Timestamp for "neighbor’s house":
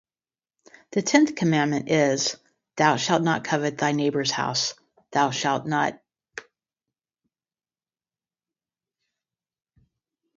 3.91-4.73